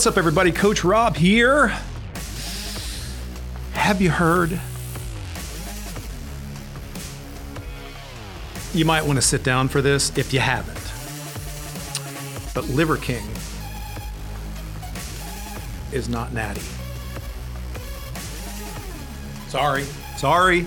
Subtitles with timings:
[0.00, 0.50] What's up, everybody?
[0.50, 1.66] Coach Rob here.
[3.74, 4.58] Have you heard?
[8.72, 10.80] You might want to sit down for this if you haven't.
[12.54, 13.28] But Liver King
[15.92, 16.62] is not natty.
[19.48, 19.84] Sorry.
[20.16, 20.66] Sorry.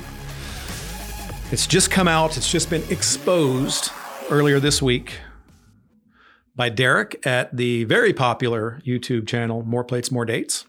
[1.52, 3.90] It's just come out, it's just been exposed
[4.30, 5.16] earlier this week
[6.56, 10.66] by Derek at the very popular YouTube channel More Plates, More Dates.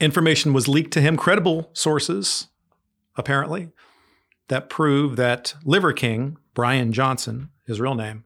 [0.00, 2.48] Information was leaked to him, credible sources,
[3.16, 3.70] apparently,
[4.48, 8.24] that prove that Liver King, Brian Johnson, his real name,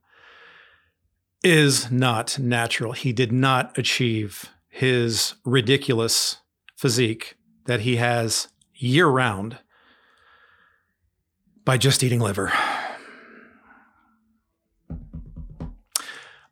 [1.42, 2.92] is not natural.
[2.92, 6.38] He did not achieve his ridiculous
[6.76, 7.36] physique
[7.66, 9.58] that he has year round
[11.64, 12.52] by just eating liver.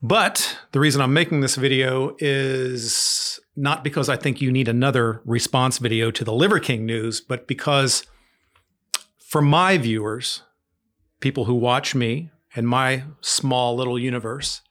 [0.03, 5.21] But the reason I'm making this video is not because I think you need another
[5.25, 8.07] response video to the Liver King news, but because
[9.19, 10.43] for my viewers,
[11.21, 14.63] people who watch me and my small little universe,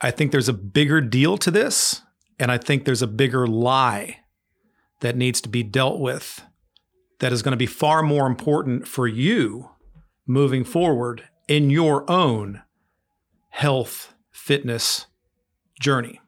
[0.00, 2.02] I think there's a bigger deal to this.
[2.40, 4.20] And I think there's a bigger lie
[5.00, 6.42] that needs to be dealt with
[7.18, 9.70] that is going to be far more important for you
[10.26, 12.62] moving forward in your own
[13.50, 15.06] health fitness
[15.80, 16.20] journey.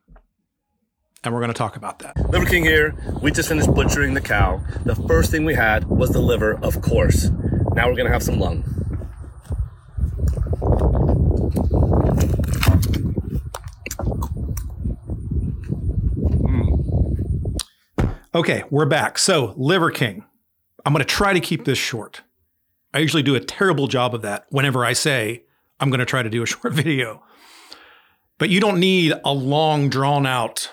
[1.23, 2.17] And we're going to talk about that.
[2.31, 2.95] Liver King here.
[3.23, 4.63] We just finished butchering the cow.
[4.85, 7.31] The first thing we had was the liver, of course.
[7.75, 8.63] Now we're going to have some lung.
[16.45, 18.21] Mm.
[18.35, 19.19] Okay, we're back.
[19.19, 20.25] So, Liver King.
[20.85, 22.23] I'm going to try to keep this short.
[22.93, 25.45] I usually do a terrible job of that whenever I say
[25.79, 27.23] I'm going to try to do a short video.
[28.41, 30.73] But you don't need a long, drawn out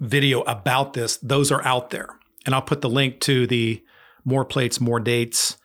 [0.00, 1.16] video about this.
[1.18, 2.08] Those are out there.
[2.44, 3.84] And I'll put the link to the
[4.24, 5.58] More Plates, More Dates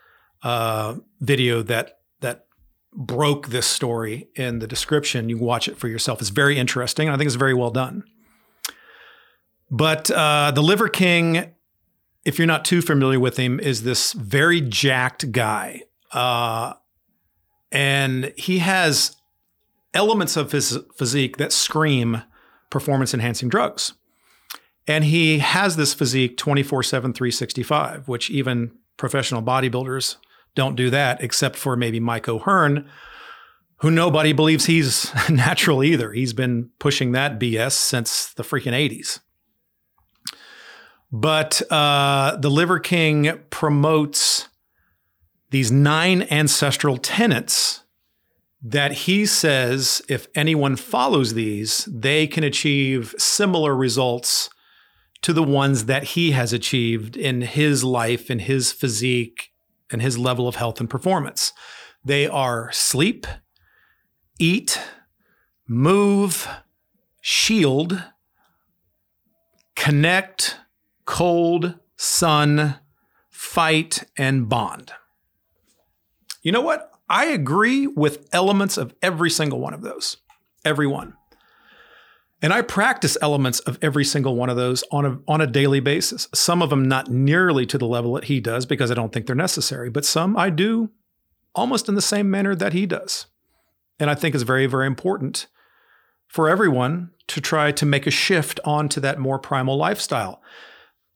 [0.44, 2.46] uh, video that, that
[2.94, 5.28] broke this story in the description.
[5.28, 6.22] You can watch it for yourself.
[6.22, 7.10] It's very interesting.
[7.10, 8.04] I think it's very well done.
[9.72, 11.52] But uh, the Liver King,
[12.26, 15.82] if you're not too familiar with him, is this very jacked guy.
[16.12, 16.74] Uh,
[17.72, 19.17] and he has
[19.94, 22.24] elements of his physique that scream
[22.70, 23.94] performance enhancing drugs.
[24.88, 30.16] And he has this physique 24 7, 365, which even professional bodybuilders
[30.56, 32.90] don't do that, except for maybe Mike O'Hearn,
[33.78, 36.14] who nobody believes he's natural either.
[36.14, 39.20] He's been pushing that BS since the freaking 80s.
[41.12, 44.50] But uh, the Liver King promotes
[45.52, 47.84] these nine ancestral tenets
[48.62, 54.50] that he says if anyone follows these, they can achieve similar results
[55.22, 59.52] to the ones that he has achieved in his life, in his physique,
[59.92, 61.54] and his level of health and performance.
[62.04, 63.26] They are sleep,
[64.40, 64.80] eat,
[65.68, 66.48] move,
[67.22, 68.04] shield,
[69.76, 70.58] connect,
[71.06, 72.80] cold, sun,
[73.30, 74.94] fight, and bond.
[76.42, 76.97] You know what?
[77.10, 80.18] I agree with elements of every single one of those.
[80.66, 81.14] Every one.
[82.42, 85.80] And I practice elements of every single one of those on a, on a daily
[85.80, 86.28] basis.
[86.34, 89.26] Some of them not nearly to the level that he does because I don't think
[89.26, 90.92] they're necessary, but some I do
[91.56, 93.26] almost in the same manner that he does.
[94.00, 95.48] And I think it's very, very important
[96.28, 100.42] for everyone to try to make a shift onto that more primal lifestyle.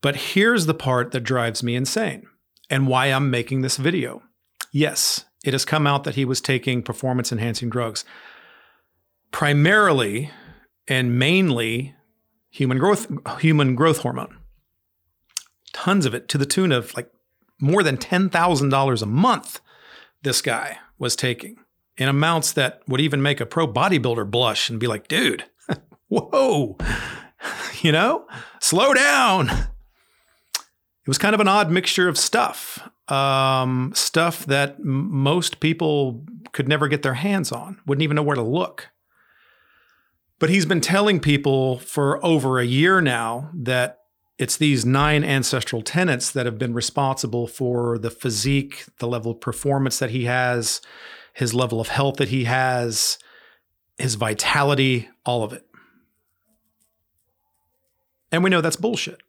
[0.02, 2.25] But here's the part that drives me insane
[2.69, 4.23] and why I'm making this video.
[4.72, 8.05] Yes, it has come out that he was taking performance enhancing drugs,
[9.32, 10.32] primarily
[10.88, 11.96] and mainly
[12.49, 13.08] human growth
[13.40, 14.38] human growth hormone.
[15.73, 17.09] Tons of it to the tune of like
[17.59, 19.61] more than $10,000 a month
[20.23, 21.58] this guy was taking
[21.97, 25.46] in amounts that would even make a pro bodybuilder blush and be like, "Dude,
[26.08, 26.78] whoa.
[27.82, 28.28] You know?
[28.59, 35.11] Slow down." It was kind of an odd mixture of stuff um, stuff that m-
[35.11, 36.23] most people
[36.53, 38.90] could never get their hands on, wouldn't even know where to look.
[40.40, 43.99] But he's been telling people for over a year now that
[44.40, 49.41] it's these nine ancestral tenets that have been responsible for the physique, the level of
[49.41, 50.81] performance that he has,
[51.34, 53.19] his level of health that he has,
[53.99, 55.67] his vitality, all of it.
[58.31, 59.22] And we know that's bullshit.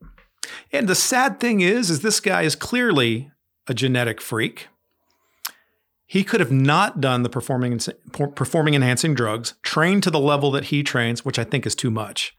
[0.72, 3.31] And the sad thing is, is this guy is clearly
[3.68, 4.68] a genetic freak.
[6.06, 7.80] He could have not done the performing
[8.34, 11.90] performing enhancing drugs, trained to the level that he trains, which I think is too
[11.90, 12.36] much.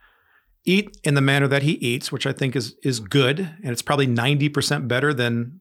[0.66, 3.82] eat in the manner that he eats, which I think is is good, and it's
[3.82, 5.60] probably 90% better than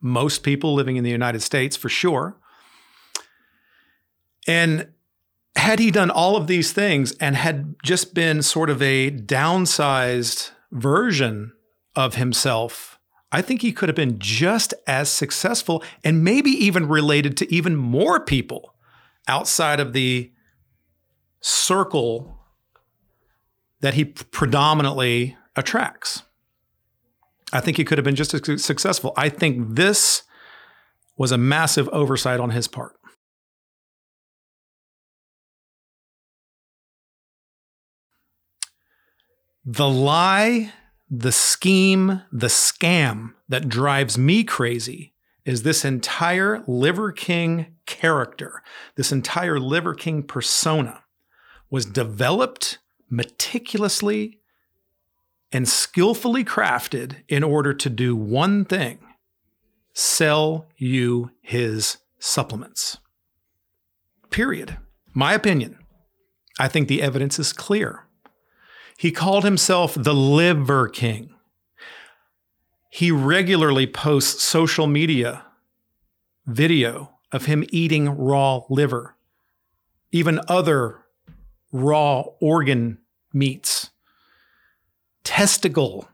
[0.00, 2.36] most people living in the United States for sure.
[4.46, 4.88] And
[5.56, 10.50] had he done all of these things and had just been sort of a downsized
[10.72, 11.52] version
[11.96, 12.93] of himself,
[13.34, 17.74] I think he could have been just as successful and maybe even related to even
[17.74, 18.76] more people
[19.26, 20.30] outside of the
[21.40, 22.38] circle
[23.80, 26.22] that he predominantly attracts.
[27.52, 29.12] I think he could have been just as successful.
[29.16, 30.22] I think this
[31.16, 32.94] was a massive oversight on his part.
[39.64, 40.72] The lie,
[41.18, 45.14] the scheme, the scam that drives me crazy
[45.44, 48.62] is this entire Liver King character,
[48.96, 51.04] this entire Liver King persona
[51.70, 52.78] was developed
[53.10, 54.40] meticulously
[55.52, 58.98] and skillfully crafted in order to do one thing
[59.92, 62.98] sell you his supplements.
[64.30, 64.78] Period.
[65.12, 65.78] My opinion.
[66.58, 68.08] I think the evidence is clear.
[68.96, 71.34] He called himself the Liver King.
[72.90, 75.44] He regularly posts social media
[76.46, 79.16] video of him eating raw liver,
[80.12, 81.00] even other
[81.72, 82.98] raw organ
[83.32, 83.90] meats.
[85.24, 86.08] Testicle.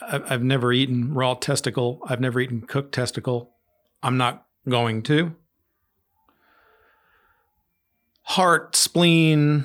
[0.00, 2.00] I've never eaten raw testicle.
[2.06, 3.56] I've never eaten cooked testicle.
[4.02, 5.34] I'm not going to.
[8.22, 9.64] Heart, spleen,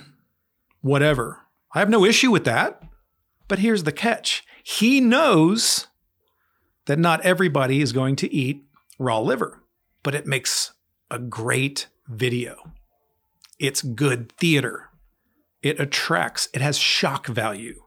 [0.81, 1.41] whatever.
[1.73, 2.81] I have no issue with that.
[3.47, 5.87] But here's the catch he knows
[6.85, 8.63] that not everybody is going to eat
[8.97, 9.61] raw liver,
[10.03, 10.73] but it makes
[11.09, 12.71] a great video.
[13.59, 14.89] It's good theater.
[15.61, 17.83] It attracts, it has shock value.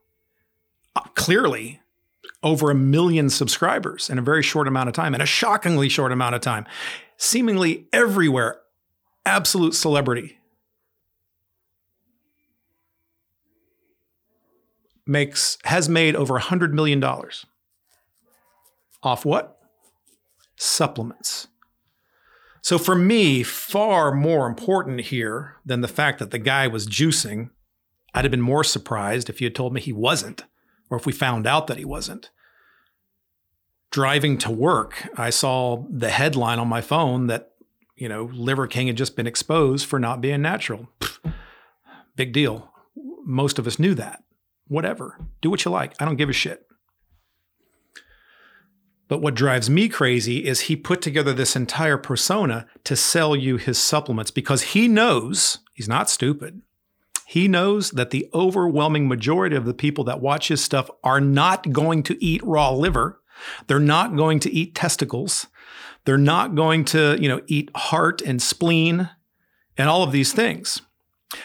[0.94, 1.80] Uh, clearly,
[2.42, 6.12] over a million subscribers in a very short amount of time, in a shockingly short
[6.12, 6.66] amount of time.
[7.16, 8.60] Seemingly everywhere,
[9.24, 10.38] absolute celebrity.
[15.06, 17.44] Makes has made over a hundred million dollars.
[19.02, 19.58] Off what?
[20.56, 21.48] Supplements.
[22.62, 27.50] So for me, far more important here than the fact that the guy was juicing,
[28.14, 30.44] I'd have been more surprised if you had told me he wasn't,
[30.88, 32.30] or if we found out that he wasn't.
[33.90, 37.50] Driving to work, I saw the headline on my phone that,
[37.96, 40.88] you know, Liver King had just been exposed for not being natural.
[41.00, 41.34] Pfft,
[42.16, 42.72] big deal.
[43.26, 44.22] Most of us knew that.
[44.68, 45.18] Whatever.
[45.40, 45.94] Do what you like.
[46.00, 46.66] I don't give a shit.
[49.08, 53.58] But what drives me crazy is he put together this entire persona to sell you
[53.58, 56.62] his supplements because he knows he's not stupid.
[57.26, 61.72] He knows that the overwhelming majority of the people that watch his stuff are not
[61.72, 63.20] going to eat raw liver.
[63.66, 65.46] They're not going to eat testicles.
[66.04, 69.10] They're not going to, you know, eat heart and spleen
[69.76, 70.82] and all of these things.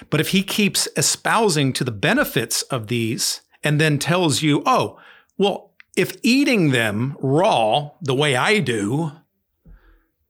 [0.09, 4.99] But if he keeps espousing to the benefits of these and then tells you, oh,
[5.37, 9.11] well, if eating them raw the way I do,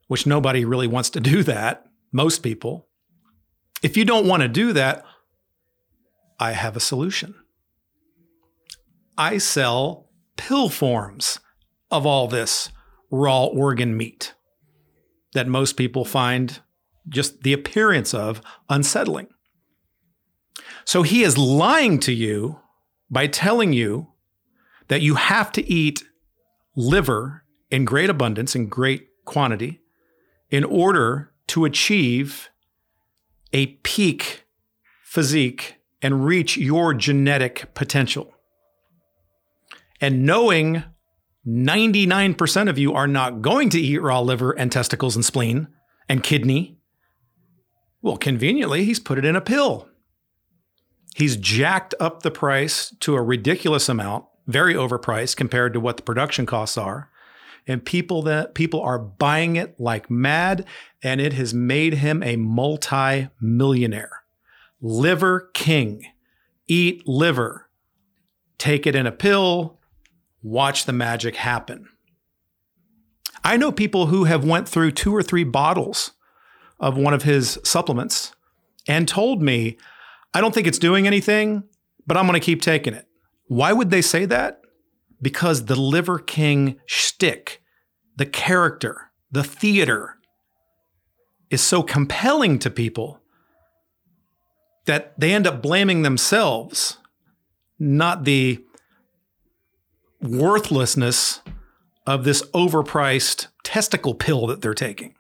[0.08, 2.88] which nobody really wants to do that, most people,
[3.84, 5.06] if you don't want to do that,
[6.40, 7.36] I have a solution.
[9.18, 11.40] I sell pill forms
[11.92, 12.70] of all this
[13.12, 14.34] raw organ meat
[15.34, 16.60] that most people find
[17.08, 19.28] just the appearance of unsettling.
[20.90, 22.62] So he is lying to you
[23.12, 24.08] by telling you
[24.88, 26.04] that you have to eat
[26.76, 29.82] liver in great abundance, in great quantity,
[30.50, 32.50] in order to achieve
[33.54, 34.48] a peak
[35.04, 38.34] physique and reach your genetic potential.
[40.02, 40.84] And knowing
[41.48, 45.68] 99% of you are not going to eat raw liver and testicles and spleen
[46.10, 46.80] and kidney,
[48.02, 49.89] well, conveniently, he's put it in a pill.
[51.16, 56.04] He's jacked up the price to a ridiculous amount very overpriced compared to what the
[56.04, 57.10] production costs are.
[57.68, 60.66] And people that people are buying it like mad,
[61.04, 64.24] and it has made him a multi-millionaire.
[64.82, 66.06] Liver King.
[66.68, 67.70] Eat liver.
[68.58, 69.80] Take it in a pill.
[70.42, 71.90] Watch the magic happen.
[73.44, 76.12] I know people who have went through two or three bottles
[76.80, 78.34] of one of his supplements
[78.88, 79.78] and told me,
[80.34, 81.64] I don't think it's doing anything,
[82.06, 83.08] but I'm going to keep taking it.
[83.48, 84.62] Why would they say that?
[85.22, 87.62] Because the Liver King shtick,
[88.16, 90.16] the character, the theater
[91.50, 93.20] is so compelling to people
[94.86, 96.98] that they end up blaming themselves
[97.80, 98.64] not the
[100.22, 101.42] worthlessness
[102.06, 105.16] of this overpriced testicle pill that they're taking.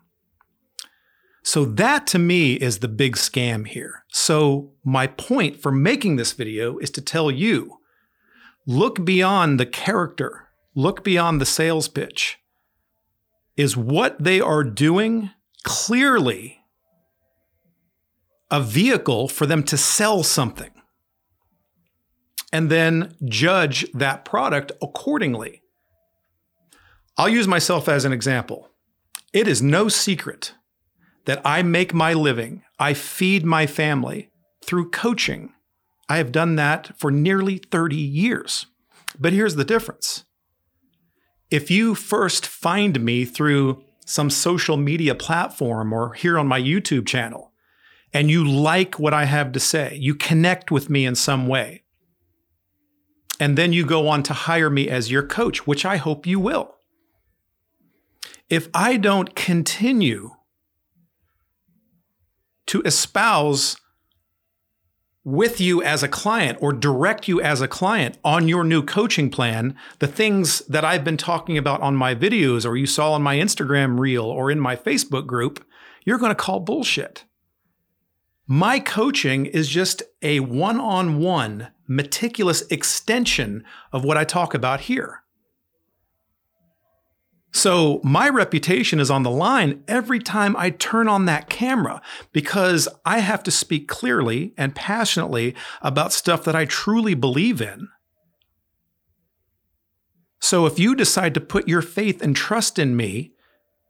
[1.51, 4.05] So that to me is the big scam here.
[4.09, 7.79] So my point for making this video is to tell you,
[8.67, 12.37] look beyond the character, look beyond the sales pitch.
[13.57, 15.31] Is what they are doing
[15.63, 16.59] clearly
[18.51, 20.69] a vehicle for them to sell something?
[22.53, 25.63] And then judge that product accordingly.
[27.17, 28.69] I'll use myself as an example.
[29.33, 30.53] It is no secret
[31.25, 34.29] that I make my living, I feed my family
[34.63, 35.53] through coaching.
[36.07, 38.65] I have done that for nearly 30 years.
[39.19, 40.23] But here's the difference.
[41.51, 47.07] If you first find me through some social media platform or here on my YouTube
[47.07, 47.51] channel,
[48.13, 51.83] and you like what I have to say, you connect with me in some way,
[53.39, 56.39] and then you go on to hire me as your coach, which I hope you
[56.39, 56.75] will.
[58.49, 60.31] If I don't continue
[62.69, 63.77] to espouse
[65.23, 69.31] with you as a client or direct you as a client on your new coaching
[69.31, 73.23] plan, the things that I've been talking about on my videos or you saw on
[73.23, 75.65] my Instagram reel or in my Facebook group,
[76.05, 77.25] you're going to call bullshit.
[78.45, 84.81] My coaching is just a one on one, meticulous extension of what I talk about
[84.81, 85.23] here.
[87.51, 92.01] So my reputation is on the line every time I turn on that camera
[92.31, 97.89] because I have to speak clearly and passionately about stuff that I truly believe in.
[100.39, 103.33] So if you decide to put your faith and trust in me,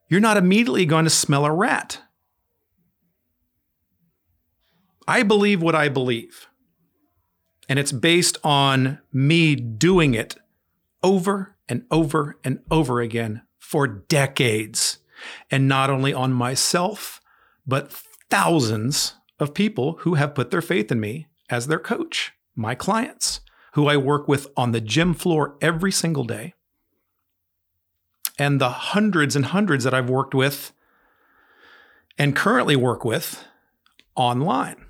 [0.08, 2.02] you're not immediately going to smell a rat.
[5.08, 6.48] I believe what I believe.
[7.68, 10.38] And it's based on me doing it
[11.04, 14.98] over and over and over again for decades.
[15.52, 17.22] And not only on myself,
[17.68, 17.94] but
[18.32, 23.42] thousands of people who have put their faith in me as their coach, my clients,
[23.74, 26.56] who I work with on the gym floor every single day,
[28.40, 30.74] and the hundreds and hundreds that I've worked with
[32.18, 33.46] and currently work with
[34.16, 34.84] online.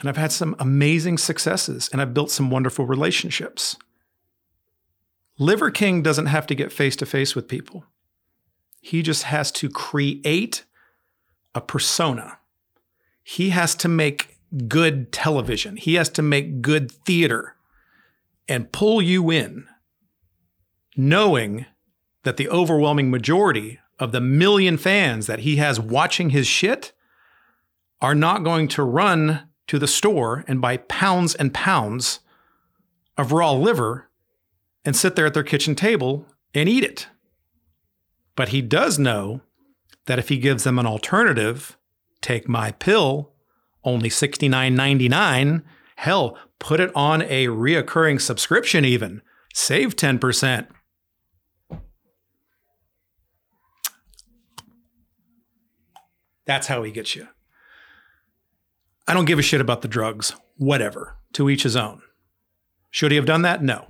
[0.00, 3.76] And I've had some amazing successes and I've built some wonderful relationships.
[5.38, 7.84] Liver King doesn't have to get face to face with people.
[8.80, 10.64] He just has to create
[11.54, 12.38] a persona.
[13.22, 14.38] He has to make
[14.68, 15.76] good television.
[15.76, 17.56] He has to make good theater
[18.46, 19.66] and pull you in,
[20.96, 21.66] knowing
[22.22, 26.92] that the overwhelming majority of the million fans that he has watching his shit
[28.00, 32.20] are not going to run to the store and buy pounds and pounds
[33.16, 34.10] of raw liver
[34.84, 37.08] and sit there at their kitchen table and eat it.
[38.36, 39.40] But he does know
[40.06, 41.78] that if he gives them an alternative,
[42.20, 43.32] take my pill,
[43.84, 45.62] only $69.99,
[45.96, 49.22] hell, put it on a reoccurring subscription even,
[49.52, 50.66] save 10%.
[56.46, 57.28] That's how he gets you.
[59.06, 62.02] I don't give a shit about the drugs, whatever, to each his own.
[62.90, 63.62] Should he have done that?
[63.62, 63.86] No.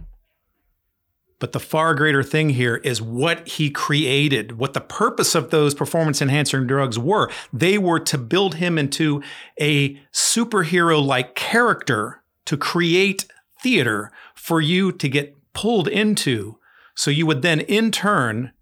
[1.45, 5.75] But the far greater thing here is what he created, what the purpose of those
[5.75, 7.31] performance enhancing drugs were.
[7.53, 9.23] They were to build him into
[9.61, 13.27] a superhero like character to create
[13.63, 16.59] theater for you to get pulled into.
[16.95, 18.53] So you would then, in turn,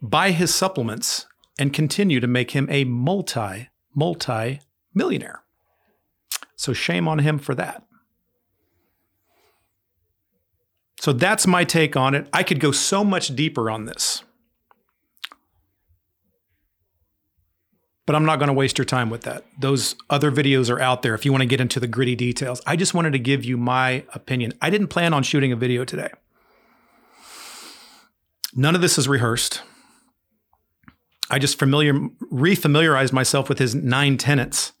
[0.00, 1.26] buy his supplements
[1.58, 4.60] and continue to make him a multi, multi
[4.94, 5.42] millionaire.
[6.54, 7.82] So shame on him for that.
[11.04, 12.26] So that's my take on it.
[12.32, 14.24] I could go so much deeper on this.
[18.06, 19.44] But I'm not going to waste your time with that.
[19.60, 22.62] Those other videos are out there if you want to get into the gritty details.
[22.66, 24.54] I just wanted to give you my opinion.
[24.62, 26.08] I didn't plan on shooting a video today.
[28.54, 29.60] None of this is rehearsed.
[31.28, 31.92] I just familiar
[32.32, 34.72] refamiliarized myself with his nine tenets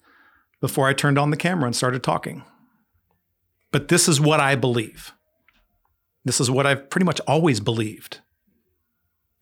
[0.62, 2.44] before I turned on the camera and started talking.
[3.72, 5.12] But this is what I believe.
[6.24, 8.20] This is what I've pretty much always believed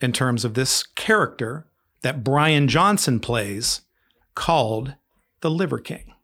[0.00, 1.66] in terms of this character
[2.02, 3.82] that Brian Johnson plays
[4.34, 4.94] called
[5.40, 6.14] the Liver King.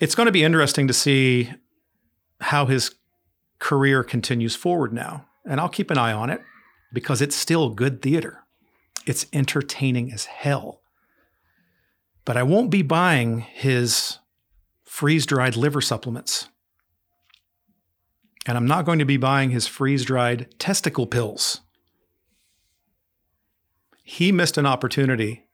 [0.00, 1.52] It's going to be interesting to see
[2.40, 2.94] how his
[3.60, 5.26] career continues forward now.
[5.44, 6.40] And I'll keep an eye on it
[6.92, 8.40] because it's still good theater.
[9.06, 10.82] It's entertaining as hell
[12.24, 14.18] but I won't be buying his
[14.84, 16.48] freeze dried liver supplements.
[18.46, 21.60] And I'm not going to be buying his freeze dried testicle pills.
[24.02, 25.46] He missed an opportunity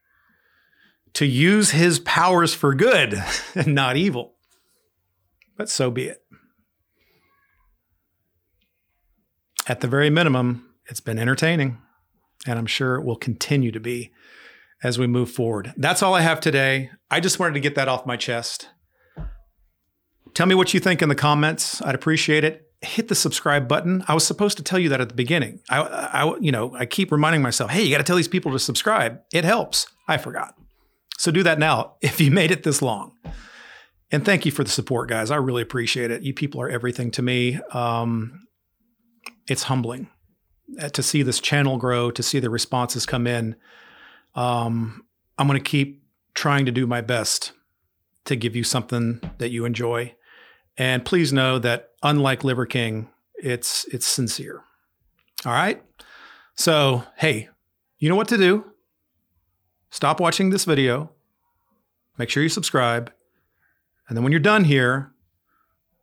[1.15, 3.23] to use his powers for good
[3.55, 4.35] and not evil.
[5.57, 6.23] But so be it.
[9.67, 11.79] At the very minimum, it's been entertaining,
[12.47, 14.13] and I'm sure it will continue to be
[14.83, 15.75] as we move forward.
[15.77, 16.91] That's all I have today.
[17.11, 18.69] I just wanted to get that off my chest.
[20.33, 21.83] Tell me what you think in the comments.
[21.83, 22.68] I'd appreciate it.
[22.81, 24.05] Hit the subscribe button.
[24.07, 25.61] I was supposed to tell you that at the beginning.
[25.69, 28.53] I, I you know, I keep reminding myself, hey, you got to tell these people
[28.53, 29.21] to subscribe.
[29.33, 29.89] It helps.
[30.07, 30.55] I forgot.
[31.19, 33.13] So do that now if you made it this long.
[34.11, 35.31] And thank you for the support, guys.
[35.31, 36.23] I really appreciate it.
[36.23, 37.61] You people are everything to me.
[37.73, 38.47] Um,
[39.49, 40.09] it's humbling
[40.81, 43.57] uh, to see this channel grow, to see the responses come in.
[44.35, 45.05] Um,
[45.37, 46.03] I'm going to keep
[46.35, 47.53] trying to do my best
[48.25, 50.15] to give you something that you enjoy.
[50.79, 54.63] And please know that unlike Liver King, it's it's sincere.
[55.45, 55.83] All right?
[56.55, 57.49] So, hey,
[57.99, 58.65] you know what to do.
[59.91, 61.11] Stop watching this video.
[62.17, 63.13] Make sure you subscribe.
[64.09, 65.13] And then when you're done here,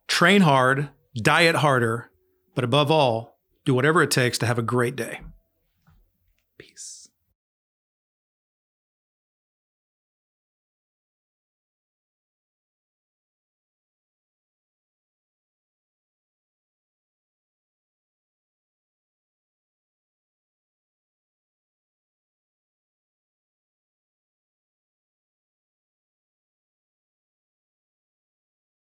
[0.08, 2.10] train hard, diet harder,
[2.54, 5.20] but above all, do whatever it takes to have a great day.